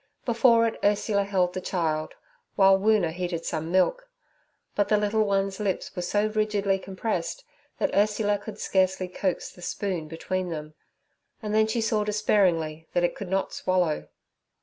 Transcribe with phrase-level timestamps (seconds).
[0.25, 2.15] Before it Ursula held the child,
[2.55, 4.09] while Woona heated some milk;
[4.73, 7.43] but the little one's lips were so rigidly compressed
[7.77, 10.73] that Ursula could scarcely coax the spoon between them,
[11.43, 14.07] and then she saw despairingly that it could not swallow.